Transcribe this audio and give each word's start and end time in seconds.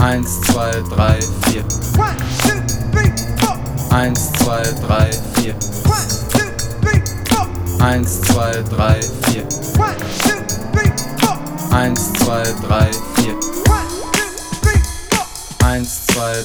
Eins, 0.00 0.40
zwei, 0.42 0.70
drei, 0.88 1.18
vier. 1.46 1.64
One, 1.98 2.16
two, 2.42 2.60
three, 2.92 3.10
four. 3.40 3.58
Eins, 3.90 4.30
zwei, 4.38 4.62
drei, 4.86 5.10
vier. 5.34 5.54
One, 5.86 6.06
two, 6.30 6.50
three, 6.80 7.02
four. 7.28 7.48
Eins, 7.84 8.20
zwei, 8.22 8.62
drei, 8.70 9.00
vier. 9.26 9.42
One, 9.76 9.98
two, 10.22 10.40
three, 10.72 10.92
four. 11.18 11.36
Eins, 11.76 12.00
zwei, 12.18 12.44
drei, 12.62 12.90
vier. 13.16 13.24
One, 13.58 13.88
two, 14.04 14.22
three, 14.62 14.82
four. 15.10 15.56
Eins, 15.58 16.44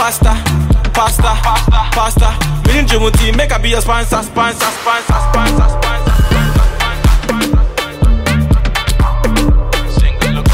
pasta, 0.07 0.35
pasta, 0.95 1.35
pasta, 1.43 1.91
pasta. 1.91 2.29
Me 2.69 2.79
and 2.79 2.89
Jumuti, 2.89 3.37
make 3.37 3.51
I 3.51 3.59
be 3.59 3.71
your 3.71 3.81
sponsor, 3.81 4.23
sponsor, 4.23 4.71
sponsor, 4.79 5.19
sponsor, 5.27 5.67
sponsor. 5.75 6.07
Single 9.99 10.31
look, 10.35 10.49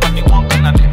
what 0.00 0.16
you 0.16 0.24
want, 0.24 0.50
can 0.50 0.64
I 0.64 0.72
do? 0.72 0.84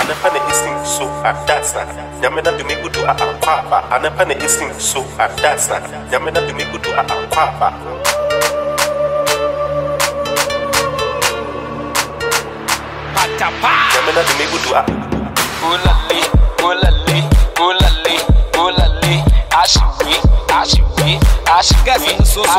anafanya 0.00 0.40
instinct 0.48 0.86
so 0.86 1.04
adasa 1.24 1.86
yamena 2.22 2.52
tumikudu 2.52 3.00
a 3.06 3.90
anafanya 3.90 4.34
instinct 4.42 4.80
so 4.80 5.04
adasa 5.18 5.82
yamena 6.12 6.40
tumikudu 6.40 6.88
a 6.96 7.00
apapa 7.00 7.69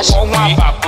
cash. 0.02 0.81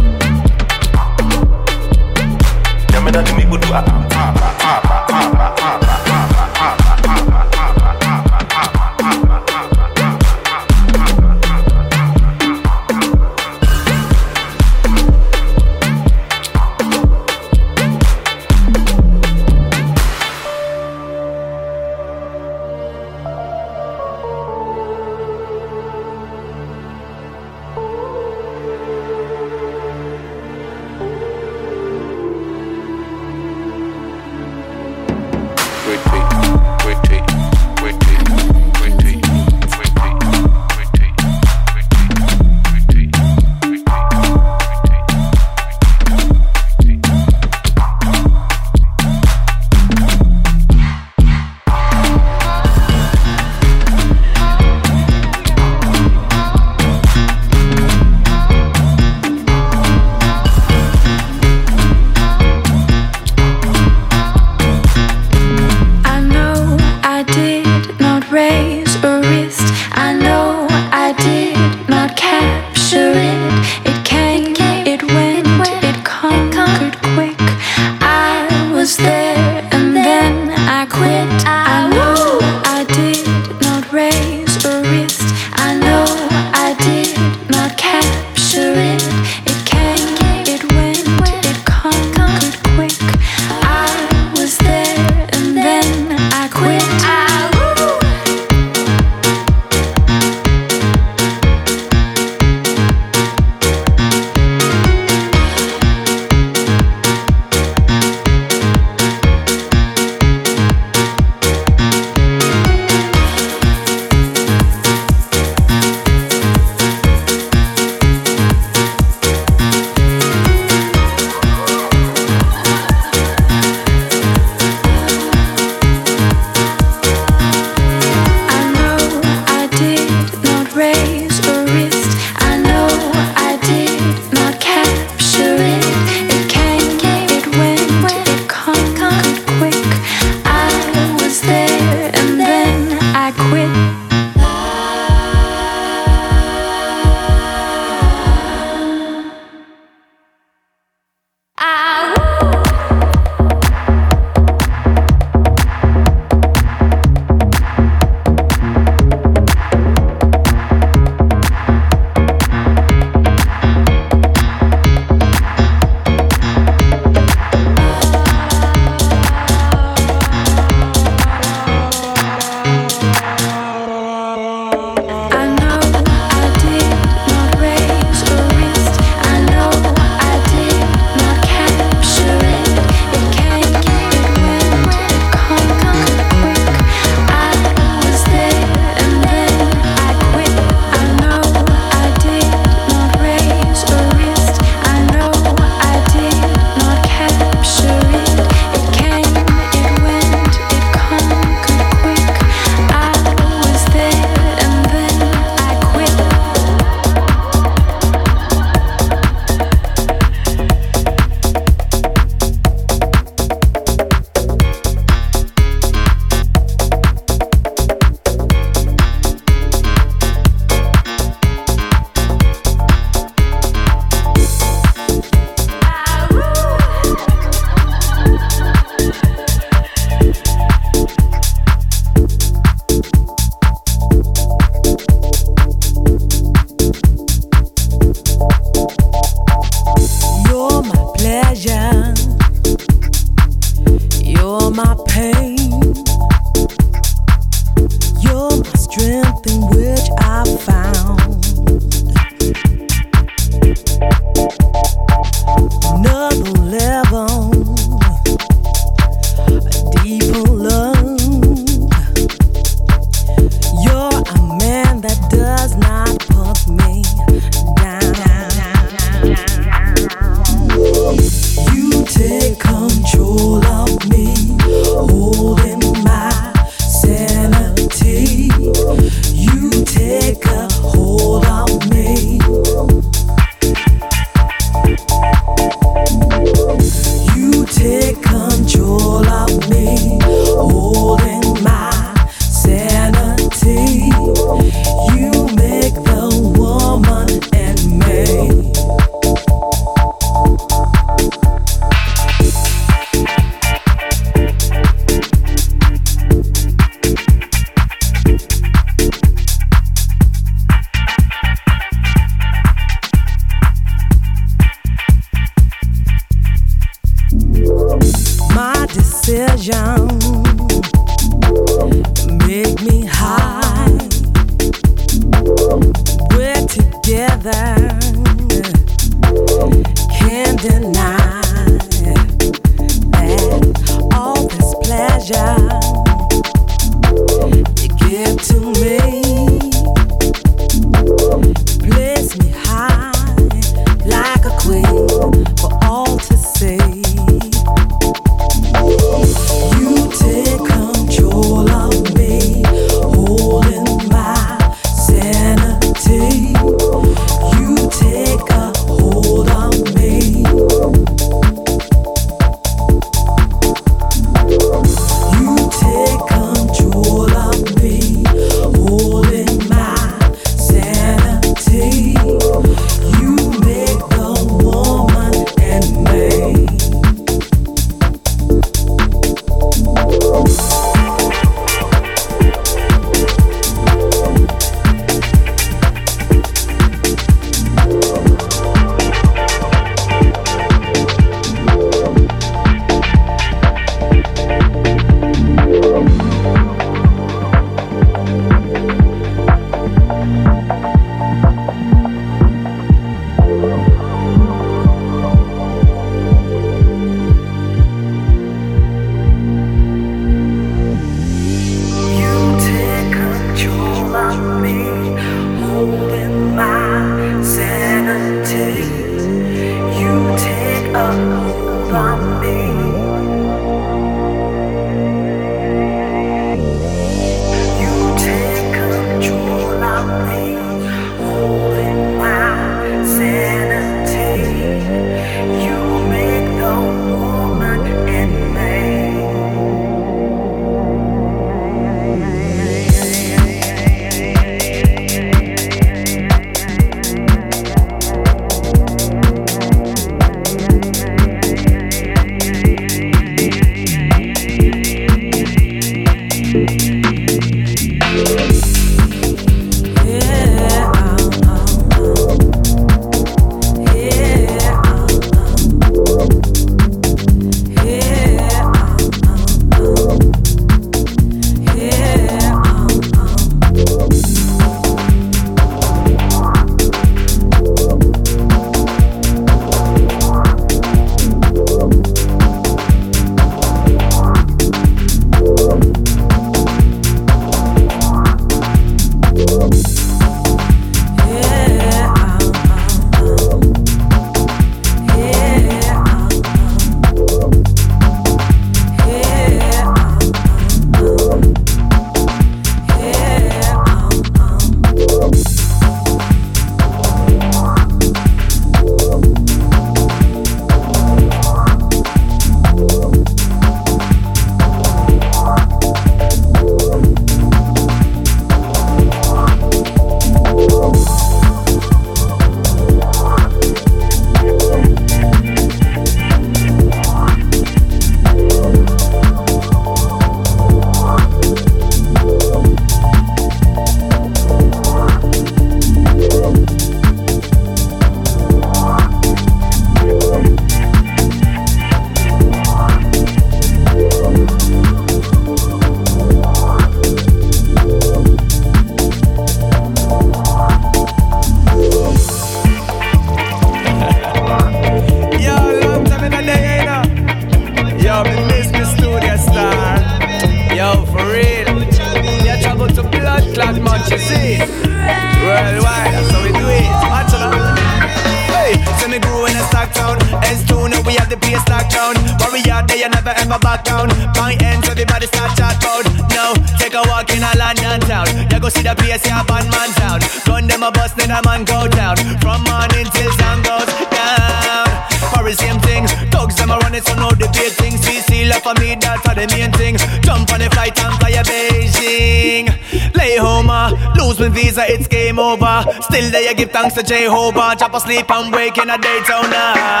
when 581.26 581.36
a 581.36 581.42
man 581.42 581.64
go 581.64 581.88
down. 581.88 582.16
From 582.40 582.62
morning 582.64 583.06
till 583.10 583.32
sun 583.38 583.62
goes 583.62 583.90
down. 584.14 584.86
Parry 585.34 585.54
same 585.54 585.80
things, 585.80 586.12
thugs 586.30 586.54
them 586.56 586.70
a 586.70 586.78
running, 586.78 587.02
so 587.02 587.14
no 587.14 587.30
debating. 587.30 587.94
CC 587.98 588.48
love 588.48 588.62
for 588.62 588.74
me, 588.80 588.96
that's 589.00 589.22
the 589.22 589.46
main 589.50 589.72
thing. 589.72 589.96
Jump 590.22 590.52
on 590.52 590.60
the 590.60 590.70
flight 590.70 590.98
and 591.02 591.18
fly 591.18 591.30
a 591.30 591.42
Beijing. 591.42 592.66
Lay 593.14 593.36
home, 593.36 593.68
ah. 593.70 593.90
lose 594.16 594.38
my 594.38 594.48
visa, 594.48 594.84
it's 594.88 595.08
game 595.08 595.38
over. 595.38 595.84
Still 596.02 596.30
there, 596.30 596.48
you 596.48 596.54
give 596.54 596.70
thanks 596.70 596.94
to 596.94 597.02
Jehovah. 597.02 597.74
Drop 597.76 597.94
asleep 597.94 598.30
and 598.30 598.52
wake 598.54 598.78
in 598.78 598.90
a 598.90 598.98
Daytona. 598.98 599.64
Ah. 599.76 600.00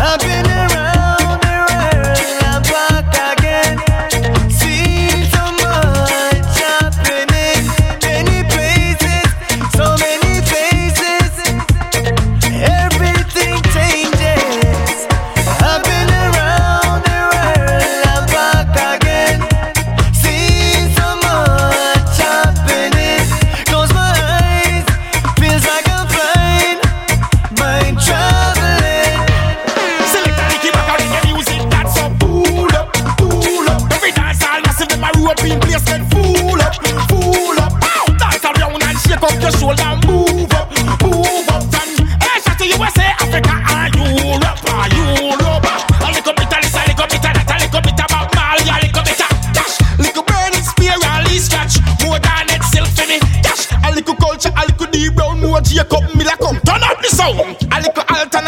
I've 0.00 0.20
been 0.20 0.46
around 0.46 1.40
the 1.44 1.56
world, 2.72 3.03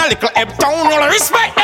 Little 0.08 0.30
ebb 0.36 0.56
town, 0.56 0.86
all 0.86 1.08
respect. 1.08 1.55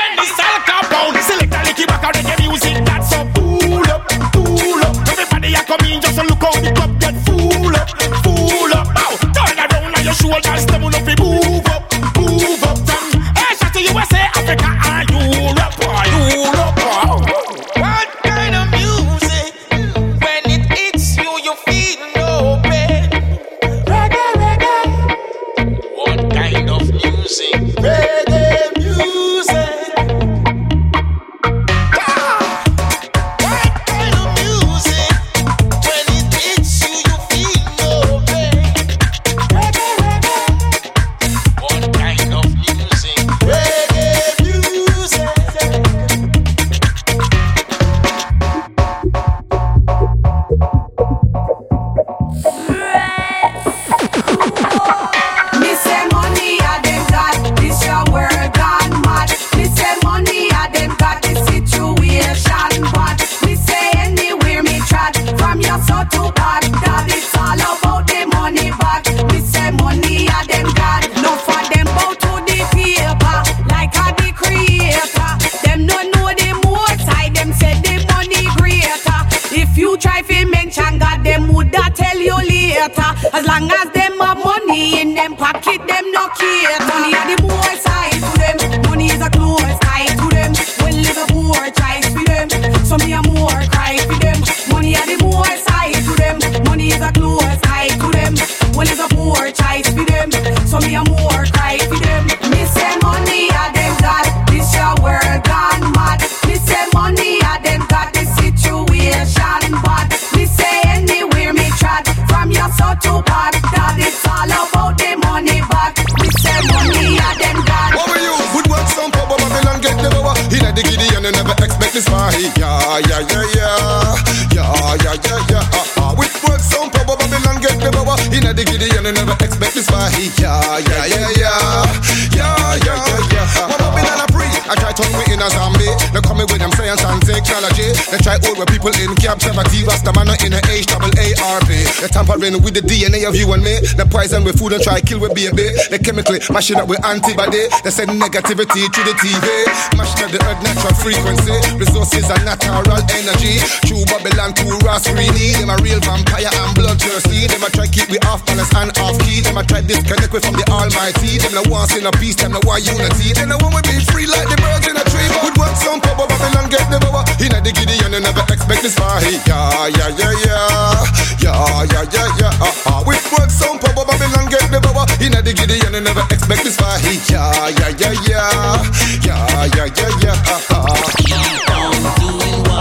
Now 143.96 144.06
poison 144.06 144.44
with 144.44 144.58
food 144.58 144.72
and 144.72 144.82
try 144.82 145.00
kill 145.00 145.20
with 145.20 145.34
baby. 145.34 145.71
They 145.92 146.00
chemically 146.00 146.40
mashing 146.48 146.80
up 146.80 146.88
with 146.88 147.04
antibody. 147.04 147.68
They 147.84 147.92
send 147.92 148.16
negativity 148.16 148.88
to 148.88 149.00
the 149.04 149.12
TV. 149.12 149.44
Mashing 149.92 150.24
up 150.24 150.32
the 150.32 150.40
earth 150.40 150.64
natural 150.64 150.96
frequency. 150.96 151.52
Resources 151.76 152.32
are 152.32 152.40
natural 152.48 152.96
energy. 153.12 153.60
True 153.84 154.00
Babylon, 154.08 154.56
true 154.56 154.80
Ross 154.88 155.04
Greeny. 155.04 155.52
Them 155.60 155.68
a 155.68 155.76
real 155.84 156.00
vampire 156.00 156.48
and 156.48 156.72
bloodthirsty. 156.72 157.44
They 157.44 157.60
a 157.60 157.68
try 157.68 157.84
keep 157.92 158.08
me 158.08 158.16
off 158.24 158.40
balance 158.48 158.72
and 158.72 158.88
off 159.04 159.20
key. 159.20 159.44
They 159.44 159.52
a 159.52 159.60
try 159.68 159.84
disconnect 159.84 160.32
we 160.32 160.40
from 160.40 160.56
the 160.56 160.64
Almighty. 160.72 161.36
Them 161.36 161.60
no 161.60 161.62
want 161.68 161.92
in 161.92 162.08
a 162.08 162.12
peace. 162.16 162.40
Them 162.40 162.56
no 162.56 162.64
want 162.64 162.88
unity. 162.88 163.36
Then 163.36 163.52
no 163.52 163.60
one 163.60 163.76
will 163.76 163.84
be 163.84 164.00
free 164.08 164.24
like 164.24 164.48
the 164.48 164.56
birds 164.64 164.88
in 164.88 164.96
a 164.96 165.04
tree. 165.12 165.28
Would 165.44 165.60
want 165.60 165.76
some 165.76 166.00
power 166.00 166.24
Babylon 166.24 166.72
get 166.72 166.88
the 166.88 167.04
power. 167.04 167.20
In 167.36 167.52
the 167.52 167.68
giddy, 167.68 168.00
and 168.00 168.16
you 168.16 168.24
never 168.24 168.40
expect 168.48 168.80
this 168.80 168.96
far. 168.96 169.20
Hey, 169.20 169.44
yeah, 169.44 169.92
yeah, 169.92 170.08
yeah, 170.08 170.40
yeah, 170.40 171.04
yeah, 171.36 171.84
yeah, 171.84 172.04
yeah, 172.16 172.40
yeah. 172.40 172.64
Uh, 172.64 172.96
uh. 172.96 173.04
With 173.04 173.20
work 173.36 173.52
some 173.52 173.76
power 173.76 174.08
Babylon 174.08 174.48
get 174.48 174.72
the 174.72 174.80
power. 174.80 175.04
In 175.20 175.36
the 175.36 175.52
giddy 175.52 175.81
and 175.86 175.96
I 175.96 176.00
never 176.00 176.22
expect 176.30 176.64
this 176.64 176.76
far. 176.76 176.98
Yeah, 177.30 177.68
yeah, 177.78 177.88
yeah, 177.98 178.14
yeah, 178.28 178.82
yeah, 179.22 179.66
yeah, 179.74 179.86
yeah. 179.96 180.10
yeah. 180.22 181.12
Keep 181.16 181.70
on 181.70 181.92
doing 182.20 182.71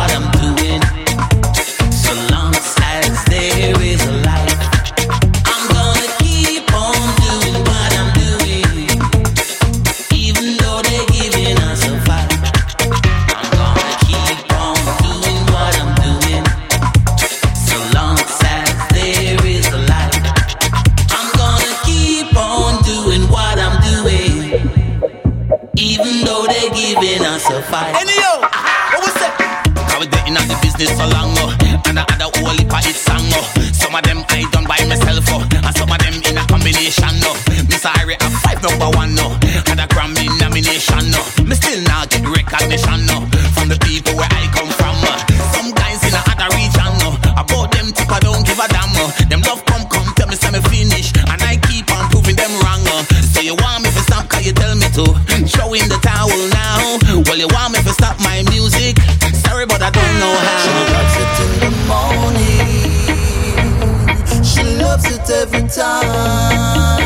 fire. 27.71 27.95
Any 27.95 28.15
yo, 28.19 28.43
what 28.91 28.99
we 28.99 29.11
say? 29.15 29.31
How 29.87 29.99
we 30.03 30.07
doing 30.11 30.35
on 30.35 30.45
the 30.51 30.57
business 30.61 30.91
so 30.91 31.07
long, 31.07 31.31
oh. 31.39 31.55
And 31.87 31.97
I 31.97 32.05
had 32.11 32.19
a 32.19 32.29
whole 32.35 32.51
heap 32.51 32.67
of 32.67 32.83
it 32.83 32.99
song, 32.99 33.23
oh. 33.31 33.47
Some 33.71 33.95
of 33.95 34.03
them 34.03 34.23
I 34.27 34.43
done 34.51 34.67
by 34.67 34.83
myself. 34.91 35.23
And 35.31 35.75
some 35.79 35.89
of 35.89 35.99
them 36.03 36.15
in 36.27 36.35
a 36.37 36.43
combination, 36.51 37.15
oh. 37.23 37.35
Mr. 37.71 37.89
Harry, 37.95 38.15
I'm 38.19 38.31
five 38.43 38.61
number 38.61 38.89
one. 38.91 39.00
every 65.31 65.67
time. 65.67 66.97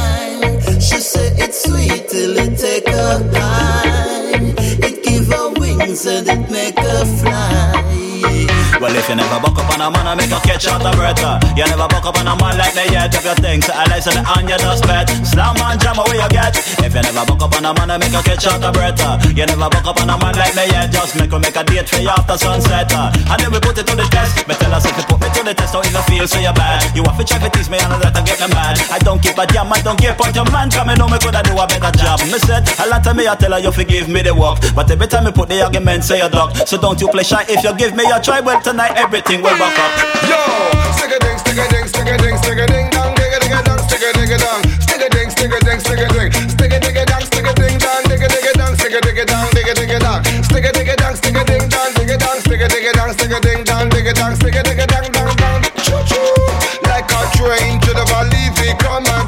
She 0.82 1.00
say 1.00 1.34
it's 1.38 1.64
sweet 1.64 2.10
till 2.10 2.38
it 2.38 2.58
take 2.58 2.88
a 2.88 3.20
bite. 3.32 4.54
It 4.84 5.04
give 5.04 5.28
her 5.28 5.50
wings 5.60 6.06
and 6.06 6.28
it 6.28 6.50
make 6.52 6.78
her 6.80 7.06
fly. 7.20 8.55
Well, 8.82 8.92
if 8.92 9.08
you 9.08 9.16
never 9.16 9.40
buck 9.40 9.56
up 9.56 9.72
on 9.72 9.82
a 9.82 9.88
man, 9.88 10.08
I 10.08 10.14
make 10.20 10.32
a 10.32 10.40
catch 10.44 10.68
out 10.68 10.84
the 10.84 10.92
breath. 11.00 11.18
You 11.56 11.64
never 11.64 11.88
buck 11.88 12.06
up 12.06 12.20
on 12.20 12.28
a 12.28 12.36
man 12.36 12.60
like 12.60 12.76
me 12.76 12.92
yet. 12.92 13.14
If 13.16 13.24
you 13.24 13.36
think 13.40 13.64
so, 13.64 13.72
I 13.72 13.88
listen 13.88 14.20
on 14.20 14.44
you 14.46 14.60
just 14.60 14.84
bet. 14.84 15.08
Slam 15.24 15.56
and 15.56 15.80
jam 15.80 15.96
away 15.96 16.20
you 16.20 16.30
get. 16.30 16.54
If 16.84 16.92
you 16.92 17.02
never 17.02 17.24
buck 17.24 17.42
up 17.42 17.56
on 17.56 17.66
a 17.66 17.72
man, 17.72 17.92
I 17.92 17.98
make 17.98 18.12
a 18.12 18.22
catch 18.22 18.46
out 18.52 18.60
the 18.60 18.76
breath. 18.76 19.00
You 19.32 19.48
never 19.48 19.72
buck 19.72 19.88
up 19.88 19.98
on 20.04 20.12
a 20.12 20.16
man 20.20 20.36
like 20.36 20.54
me 20.60 20.68
yet. 20.68 20.92
Just 20.92 21.16
make 21.16 21.32
we 21.32 21.40
make 21.40 21.56
a 21.56 21.64
date 21.64 21.88
for 21.88 22.04
you 22.04 22.12
after 22.12 22.36
sunset. 22.36 22.92
And 22.92 23.40
then 23.40 23.50
we 23.50 23.64
put 23.64 23.80
it 23.80 23.88
to 23.88 23.96
the 23.96 24.06
test. 24.12 24.44
Me 24.44 24.54
tell 24.60 24.74
us 24.76 24.84
if 24.84 24.96
you 25.00 25.06
put 25.08 25.24
me 25.24 25.28
to 25.32 25.42
the 25.42 25.54
test, 25.56 25.72
don't 25.72 25.88
even 25.88 26.04
feel 26.12 26.28
so 26.28 26.38
you're 26.44 26.54
bad. 26.54 26.84
You 26.92 27.08
have 27.08 27.16
to 27.16 27.24
try 27.24 27.40
to 27.40 27.50
tease 27.56 27.72
me 27.72 27.80
and 27.80 27.96
let 27.96 28.12
her 28.12 28.24
get 28.28 28.44
me 28.44 28.52
mad. 28.52 28.76
I 28.92 29.00
don't 29.00 29.24
keep 29.24 29.40
a 29.40 29.48
damn, 29.48 29.72
I 29.72 29.80
don't 29.82 29.96
care 29.96 30.14
point 30.20 30.36
your 30.36 30.46
man. 30.52 30.68
Come 30.68 30.92
and 30.92 31.00
know 31.00 31.08
me 31.08 31.18
coulda 31.24 31.40
do 31.48 31.56
a 31.56 31.64
better 31.64 31.96
job. 31.96 32.20
Me 32.28 32.38
said, 32.44 32.68
a 32.84 32.92
lot 32.92 33.08
of 33.08 33.16
me 33.16 33.24
I 33.24 33.40
tell 33.40 33.56
her 33.56 33.60
you 33.64 33.72
forgive 33.72 34.12
me 34.12 34.20
the 34.20 34.36
work. 34.36 34.60
But 34.76 34.92
every 34.92 35.08
time 35.08 35.26
me 35.26 35.32
put 35.32 35.48
the 35.48 35.64
argument, 35.64 36.04
say 36.04 36.20
you 36.20 36.28
duck. 36.28 36.54
So 36.68 36.76
don't 36.76 37.00
you 37.00 37.08
play 37.08 37.24
shy 37.24 37.48
if 37.48 37.64
you 37.64 37.72
give 37.80 37.96
me 37.96 38.04
your 38.04 38.20
try. 38.20 38.44
Well 38.44 38.60
tonight 38.66 38.98
everything 38.98 39.46
will 39.46 39.54
back 39.62 39.78
up. 39.78 39.94
Yo, 40.26 40.42
stick 40.98 41.14
a 41.14 41.20
ding, 41.22 41.38
stick 41.38 41.54
a 41.54 41.70
ding, 41.70 41.86
stick 41.86 42.10
a 42.10 42.18
ding, 42.18 42.36
stick 42.42 42.58
a 42.58 42.66
ding 42.66 42.90
dong, 42.90 43.14
dig 43.14 43.30
a 43.30 43.38
dig 43.38 43.54
a 43.54 43.62
dong, 43.62 43.78
stick 43.86 44.02
a 44.02 44.10
dig 44.18 44.34
a 44.34 44.38
dong, 44.42 44.66
stick 44.82 45.06
a 45.06 45.10
ding, 45.14 45.30
stick 45.30 45.54
a 45.54 45.60
ding, 45.62 45.80
stick 45.86 46.02
a 46.02 46.08
ding, 46.10 46.32
stick 46.50 46.74
a 46.74 46.80
dig 46.82 46.98
a 46.98 47.06
dong, 47.06 47.22
stick 47.30 47.46
a 47.46 47.54
ding 47.54 47.78
dong, 47.78 48.02
dig 48.10 48.26
a 48.26 48.28
dig 48.28 48.42
a 48.50 48.54
dong, 48.58 48.74
stick 48.74 48.94
a 48.98 49.02
dig 49.06 49.20
a 49.22 49.26
dong, 49.30 49.50
dig 49.54 49.70
a 49.70 49.74
dig 49.78 49.92
a 49.94 50.00
dong, 50.02 50.24
stick 50.50 50.66
a 50.66 50.72
dig 50.74 50.90
a 50.90 50.96
dong, 50.98 51.14
stick 51.14 51.38
a 51.38 51.44
ding 51.46 51.70
dong, 51.70 51.94
dig 51.94 52.10
a 52.10 52.18
dong, 52.18 52.40
stick 52.42 52.62
a 52.62 52.68
dig 52.68 52.86
a 52.90 52.94
dong, 52.98 53.14
stick 53.14 53.32
a 53.38 53.40
ding 53.46 53.64
dong, 53.70 53.90
dig 53.90 54.08
a 54.08 54.14
dong, 54.18 54.34
stick 54.34 54.56
a 54.56 54.64
dig 54.66 54.80
a 54.82 54.88
dong, 54.90 55.12
dong 55.14 55.36
dong, 55.38 55.62
choo 55.86 56.02
choo, 56.10 56.34
like 56.90 57.06
a 57.06 57.22
train 57.38 57.78
to 57.86 57.94
the 57.94 58.06
valley, 58.10 58.50
come 58.82 59.06
again, 59.06 59.25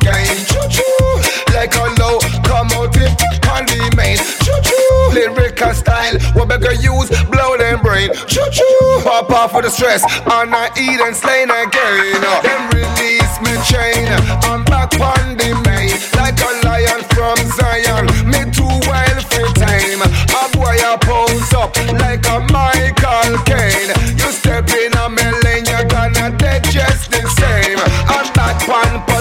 lyrical 5.57 5.73
style, 5.73 6.19
what 6.33 6.49
better 6.49 6.73
use, 6.73 7.09
blow 7.25 7.57
them 7.57 7.81
brain, 7.81 8.09
choo 8.27 8.45
choo, 8.51 9.01
pop 9.03 9.29
off 9.29 9.51
for 9.51 9.61
the 9.61 9.69
stress, 9.69 10.03
and 10.03 10.53
I 10.53 10.69
eat 10.77 10.99
and 10.99 11.15
slain 11.15 11.49
again, 11.49 12.21
then 12.43 12.69
release 12.69 13.41
me 13.41 13.53
chain, 13.65 14.07
I'm 14.45 14.63
back 14.65 14.93
on 14.99 15.37
the 15.37 15.51
main, 15.65 15.93
like 16.17 16.39
a 16.39 16.51
lion 16.65 17.01
from 17.13 17.37
Zion, 17.57 18.05
me 18.25 18.51
too 18.51 18.67
wild 18.87 19.23
for 19.25 19.47
time, 19.57 20.01
a 20.01 20.43
boy 20.53 20.77
I 20.77 20.97
pose 21.01 21.53
up, 21.53 21.75
like 21.99 22.25
a 22.27 22.39
Michael 22.51 23.37
Caine, 23.45 23.93
you 24.17 24.29
step 24.31 24.69
in 24.69 24.93
a 24.93 25.09
me 25.09 25.25
lane, 25.43 25.65
you're 25.65 25.85
gonna 25.85 26.37
just 26.69 27.11
the 27.11 27.23
same, 27.39 27.79
I'm 28.07 28.31
back 28.33 28.67
on 28.69 29.16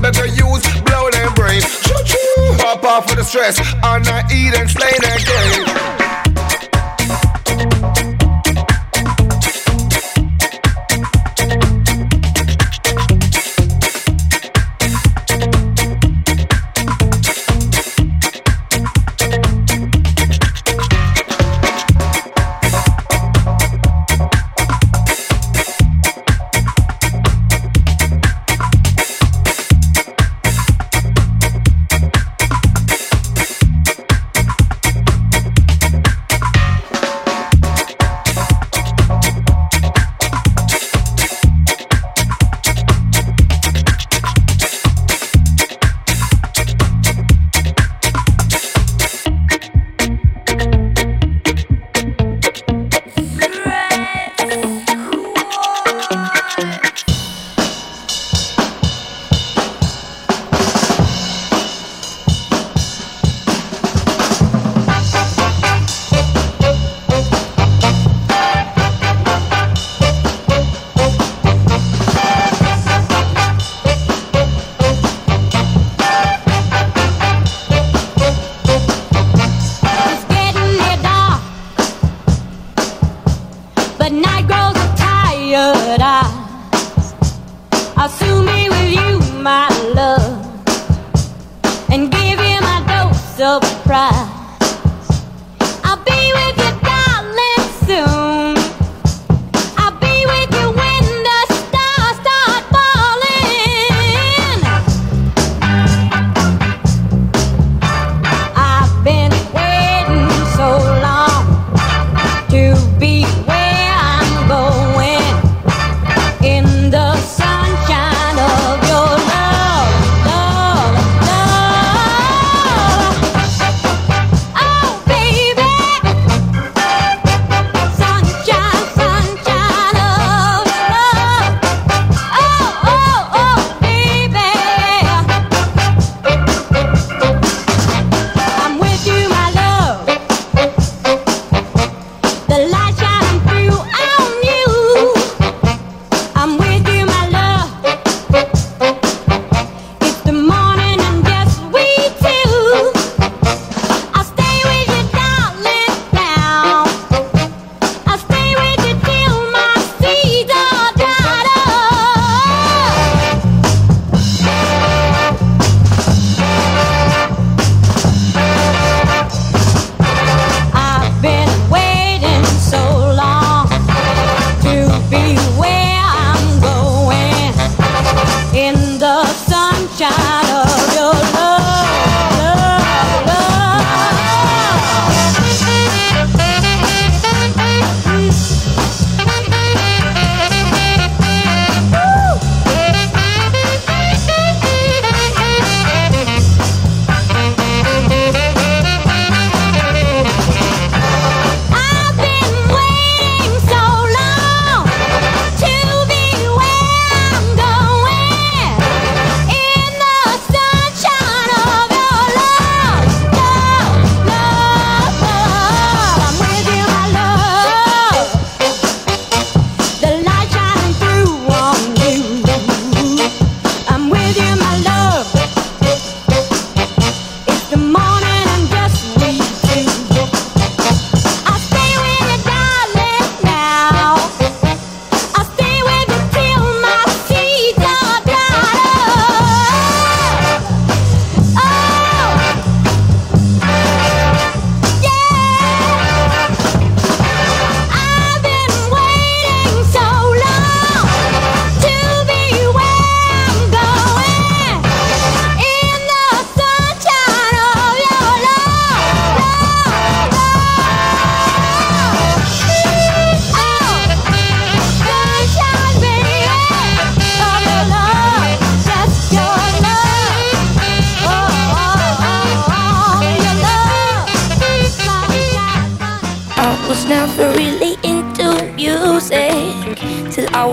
better 0.00 0.26
use, 0.26 0.64
blow 0.82 1.10
them 1.10 1.32
brain, 1.34 1.60
choo 1.60 1.94
choo, 2.04 2.56
pop 2.58 2.82
off 2.84 3.08
for 3.08 3.16
the 3.16 3.24
stress, 3.24 3.58
and 3.60 4.06
I 4.08 4.24
eat 4.32 4.54
and 4.56 4.68
slain 4.70 5.00
again. 5.04 5.89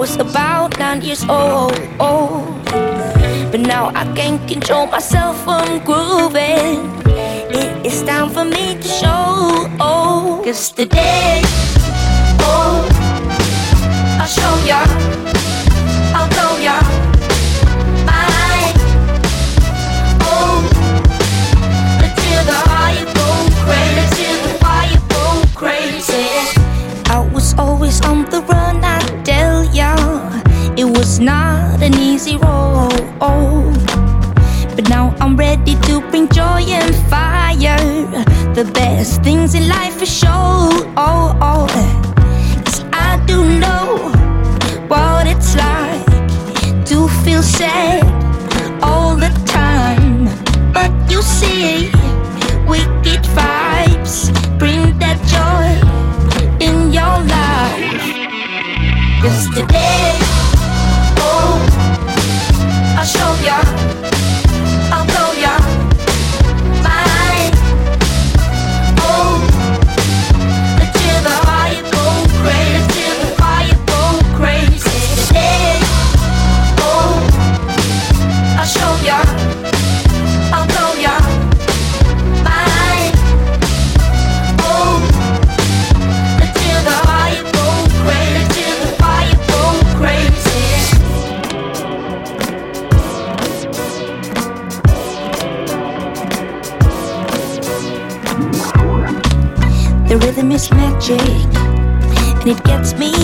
was 0.08 0.18
about 0.18 0.80
nine 0.80 1.02
years 1.02 1.24
old. 1.28 1.74
But 3.52 3.60
now 3.60 3.92
I 3.94 4.06
can't 4.16 4.42
control 4.48 4.88
myself 4.88 5.36
from 5.44 5.80
grooving. 5.84 6.80
It 7.52 7.86
is 7.86 8.04
time 8.04 8.30
for 8.30 8.46
me 8.46 8.76
to 8.76 8.88
show. 8.88 9.68
Cause 10.44 10.72
today. 10.72 11.47
old. 33.22 33.86
But 34.76 34.90
now 34.90 35.16
I'm 35.20 35.36
ready 35.36 35.76
to 35.88 36.02
bring 36.10 36.28
joy 36.30 36.62
and 36.68 36.96
fire. 37.10 37.78
The 38.54 38.70
best 38.74 39.24
things 39.24 39.56
in 39.56 39.68
life 39.68 40.02
are 40.02 40.06
sure. 40.06 40.74
Oh, 40.98 41.38
oh. 41.42 41.68
Cause 42.66 42.84
I 42.94 43.24
do 43.26 43.38
know 43.60 43.98
what 44.88 45.28
it's 45.28 45.56
like 45.56 46.86
to 46.86 47.08
feel 47.24 47.44
sad. 47.44 47.97
it 102.48 102.64
gets 102.64 102.94
me 102.94 103.17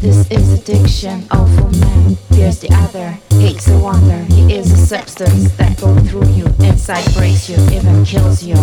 This 0.00 0.30
is 0.30 0.52
addiction, 0.52 1.24
awful 1.32 1.70
man 1.80 2.14
fears 2.30 2.60
the 2.60 2.68
other, 2.72 3.18
hates 3.30 3.66
the 3.66 3.76
wonder. 3.78 4.22
He 4.32 4.54
is 4.54 4.70
a 4.70 4.76
substance 4.76 5.50
that 5.56 5.80
goes 5.80 6.08
through 6.08 6.28
you, 6.28 6.46
inside 6.60 7.12
breaks 7.14 7.50
you, 7.50 7.56
even 7.72 8.04
kills 8.04 8.44
you. 8.44 8.54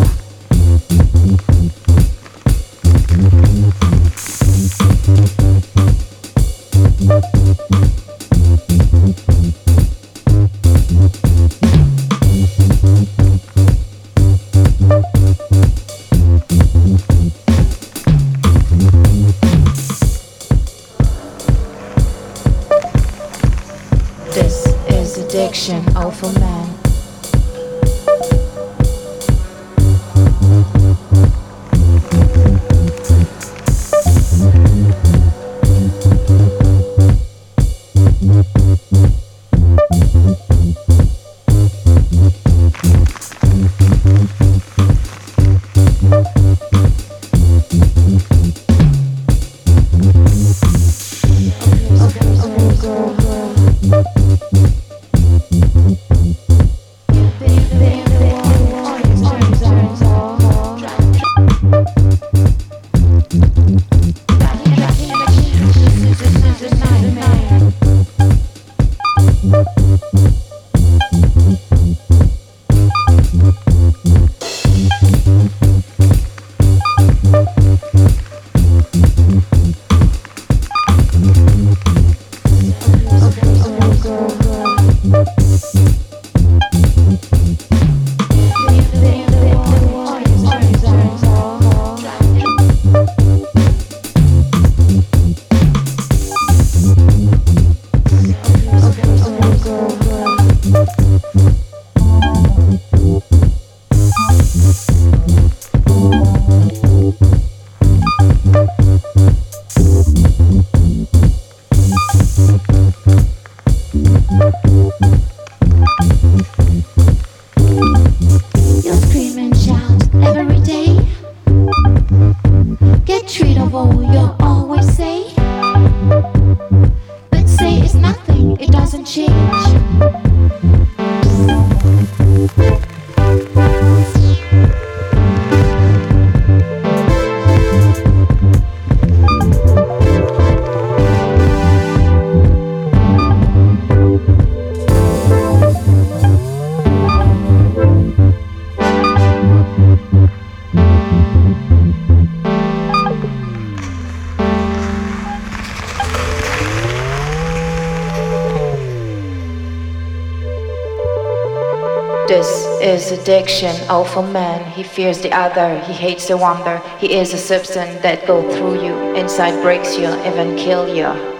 Addiction, 163.25 163.75
oh, 163.89 164.01
awful 164.01 164.21
man. 164.21 164.63
He 164.69 164.83
fears 164.83 165.19
the 165.19 165.31
other, 165.31 165.79
he 165.79 165.93
hates 165.93 166.27
the 166.27 166.37
wonder. 166.37 166.79
He 166.99 167.15
is 167.15 167.33
a 167.33 167.39
substance 167.39 167.99
that 168.03 168.27
goes 168.27 168.55
through 168.55 168.83
you, 168.85 168.93
inside 169.15 169.63
breaks 169.63 169.97
you, 169.97 170.05
even 170.25 170.55
kill. 170.55 170.87
You 170.87 171.34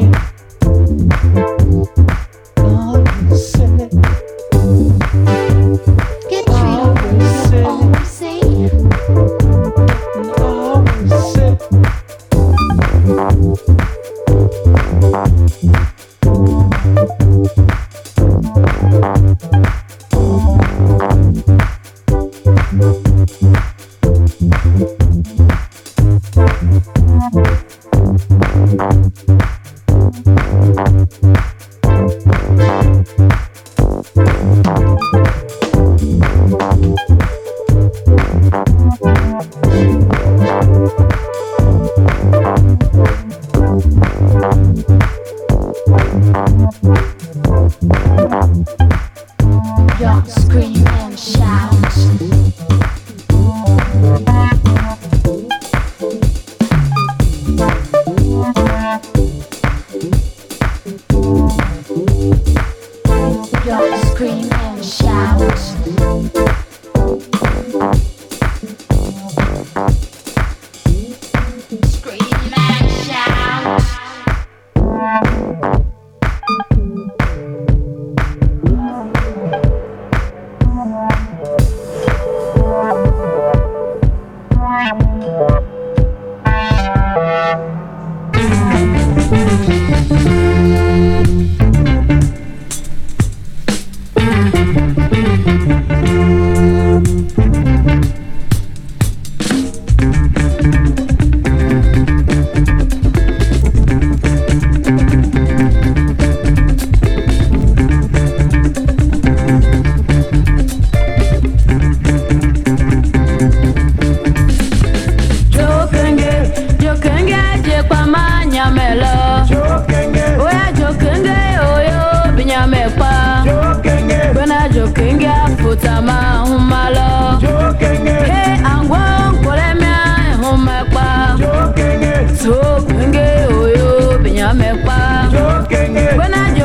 Always 0.00 2.09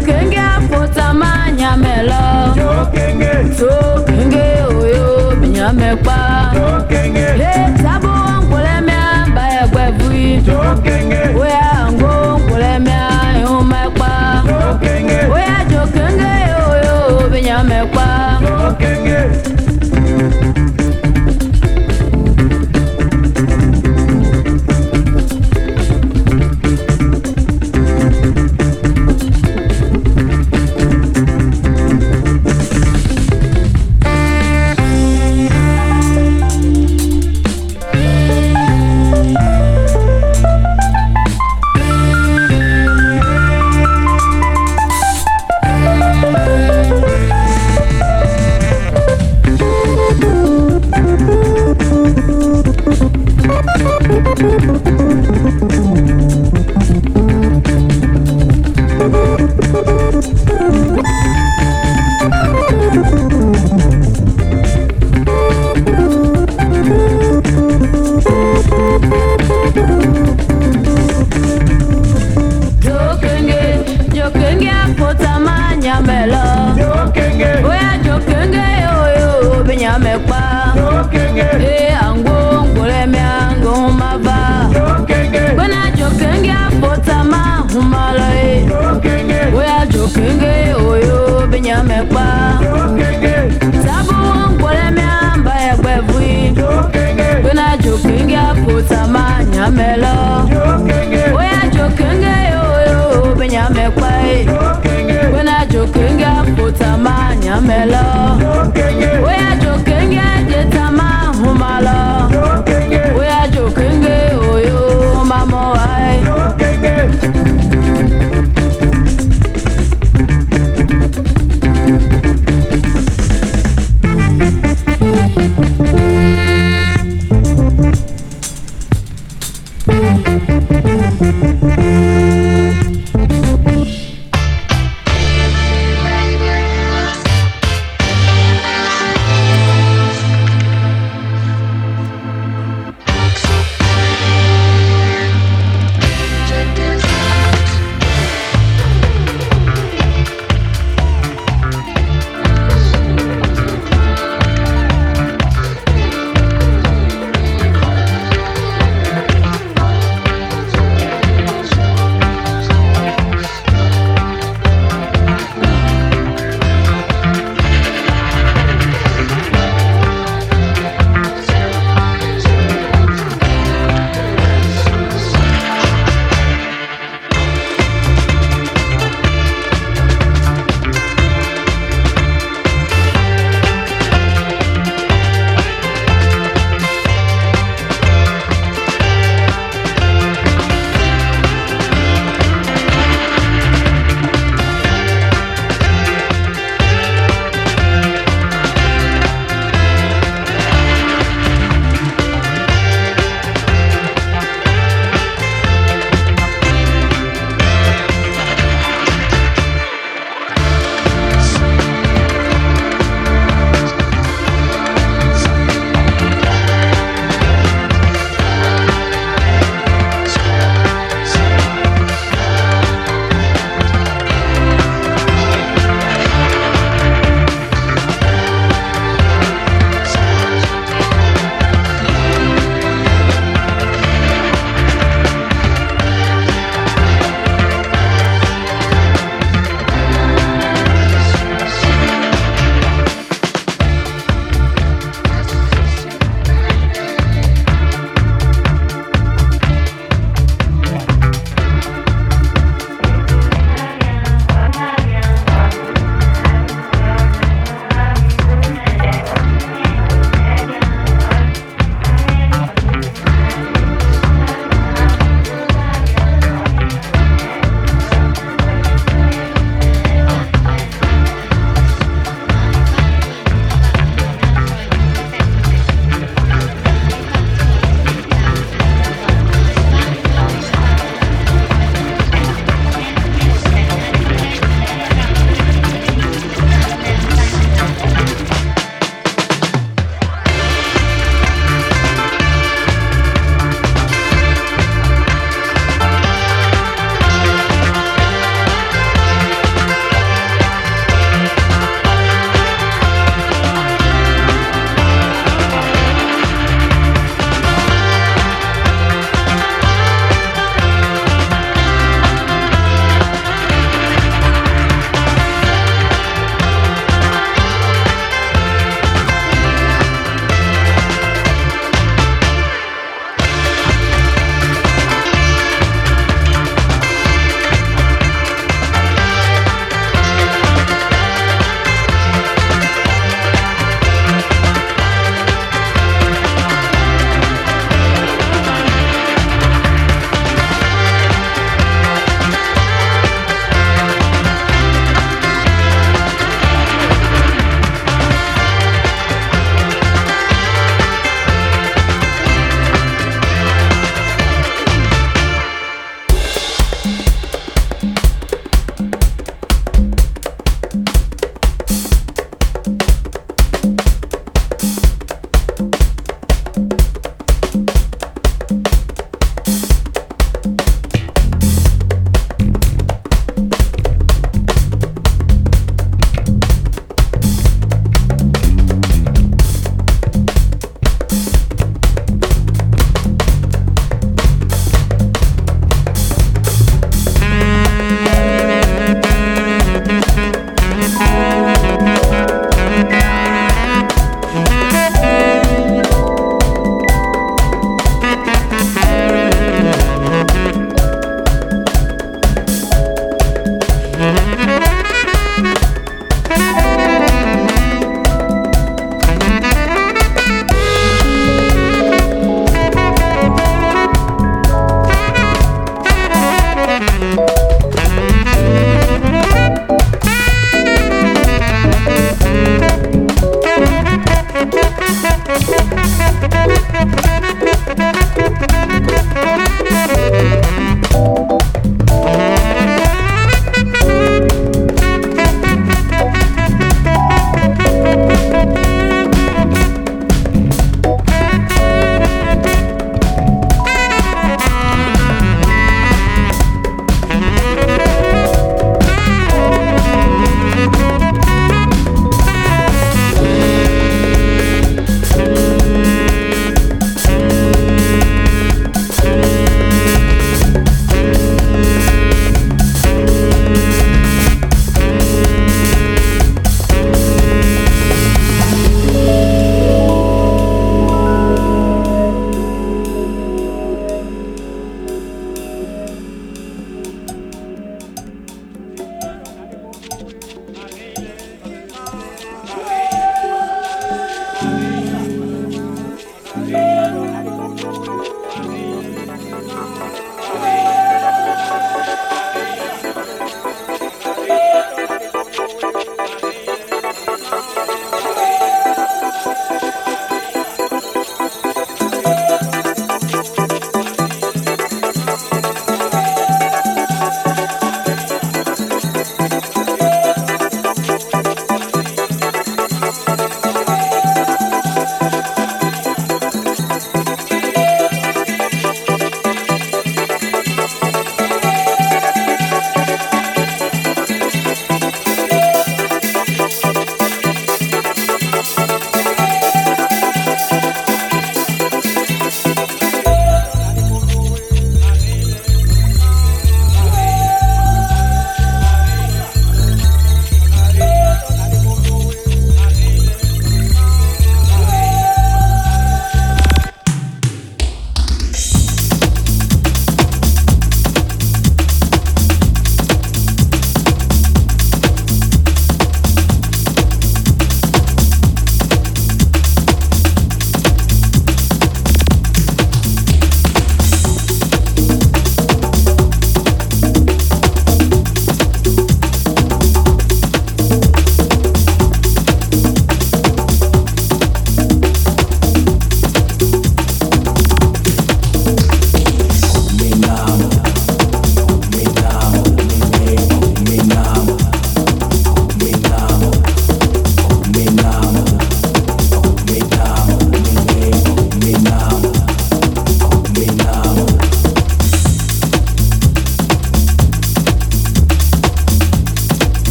yokenge 0.00 0.38
afotama 0.38 1.50
nyamelo 1.56 2.54
yokenge. 2.56 3.32
Tokenge 3.58 4.44
oyo 4.80 5.36
binyamekpa 5.40 6.52
yokenge. 6.56 7.26
Hey. 7.42 7.75